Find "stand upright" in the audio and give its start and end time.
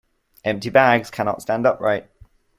1.43-2.09